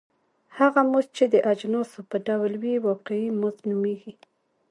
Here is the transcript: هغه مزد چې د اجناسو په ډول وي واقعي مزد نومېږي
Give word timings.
هغه 0.57 0.81
مزد 0.91 1.11
چې 1.17 1.25
د 1.33 1.35
اجناسو 1.51 1.99
په 2.09 2.17
ډول 2.27 2.53
وي 2.63 2.75
واقعي 2.87 3.27
مزد 3.41 3.59
نومېږي 3.69 4.13